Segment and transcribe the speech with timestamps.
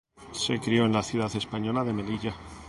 [0.31, 2.35] Se crio en la ciudad española de Melilla.